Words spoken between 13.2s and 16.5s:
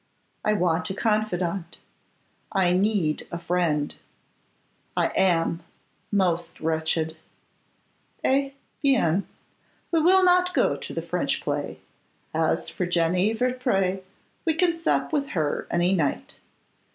Vertpré, we can sup with her any night.